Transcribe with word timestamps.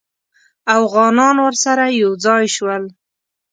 اوغانان 0.77 1.35
ورسره 1.45 1.85
یو 2.01 2.11
ځای 2.25 2.45
شول. 2.55 2.83